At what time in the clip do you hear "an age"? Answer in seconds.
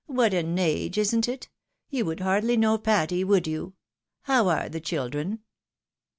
0.33-0.97